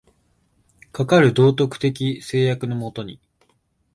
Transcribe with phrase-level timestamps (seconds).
[0.91, 3.19] かかる道徳的制約の下に、